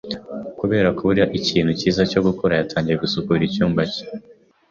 [0.59, 4.03] Kubera kubura ikintu cyiza cyo gukora, yatangiye gusukura icyumba cye.